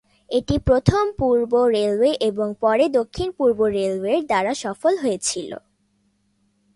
এটি 0.29 0.55
প্রথম 0.59 1.03
পূর্ব 1.17 1.51
রেলওয়ে 1.75 2.11
এবং 2.21 2.47
পরে 2.59 2.85
দক্ষিণ 2.89 3.27
পূর্ব 3.31 3.59
রেলওয়ের 3.77 4.21
দ্বারা 4.25 4.53
সফল 4.53 4.93
হয়েছিল। 4.97 5.51